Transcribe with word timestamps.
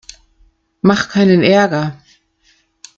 Mach 0.81 1.09
keinen 1.09 1.43
Ärger! 1.43 1.95